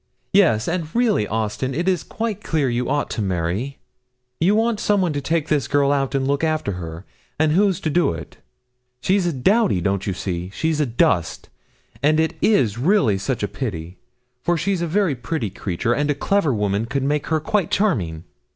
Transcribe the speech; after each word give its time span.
'Yes, 0.33 0.67
and 0.67 0.87
really, 0.95 1.27
Austin, 1.27 1.75
it 1.75 1.87
is 1.87 2.01
quite 2.01 2.43
clear 2.43 2.67
you 2.71 2.89
ought 2.89 3.11
to 3.11 3.21
marry; 3.21 3.77
you 4.39 4.55
want 4.55 4.79
some 4.79 4.99
one 4.99 5.13
to 5.13 5.21
take 5.21 5.47
this 5.47 5.67
girl 5.67 5.91
out, 5.91 6.15
and 6.15 6.27
look 6.27 6.43
after 6.43 6.71
her, 6.71 7.05
and 7.37 7.51
who's 7.51 7.79
to 7.81 7.89
do 7.91 8.11
it? 8.11 8.37
She's 9.01 9.27
a 9.27 9.31
dowdy 9.31 9.79
don't 9.79 10.07
you 10.07 10.13
see? 10.15 10.49
Such 10.49 10.79
a 10.79 10.87
dust! 10.87 11.49
And 12.01 12.19
it 12.19 12.35
is 12.41 12.79
really 12.79 13.19
such 13.19 13.43
a 13.43 13.47
pity; 13.47 13.97
for 14.41 14.57
she's 14.57 14.81
a 14.81 14.87
very 14.87 15.13
pretty 15.13 15.51
creature, 15.51 15.93
and 15.93 16.09
a 16.09 16.15
clever 16.15 16.51
woman 16.51 16.87
could 16.87 17.03
make 17.03 17.27
her 17.27 17.39
quite 17.39 17.69
charming.' 17.69 18.23